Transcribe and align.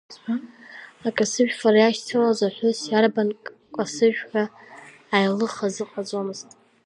Акасыжәфара 1.07 1.79
иашьцылаз 1.81 2.39
аҳәыс 2.47 2.79
иарбан 2.91 3.29
касыжәыз 3.73 4.25
ҳәа 4.29 4.43
аилых 5.15 5.55
азыҟаҵомызт. 5.67 6.49